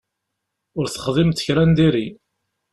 [0.77, 2.07] Ur texdimeḍ kra n diri.